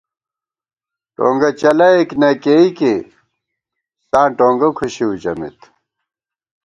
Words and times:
ٹونگہ 1.15 1.49
چَلَئیک 1.59 2.09
نہ 2.21 2.29
کېئیکے، 2.43 2.93
ساں 4.09 4.27
ٹونگہ 4.37 4.69
کھُشِؤ 4.77 5.11
ژَمېت 5.21 5.59